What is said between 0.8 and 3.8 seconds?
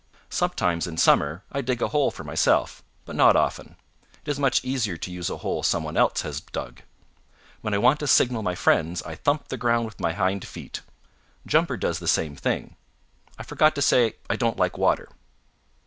in summer I dig a hole for myself, but not often.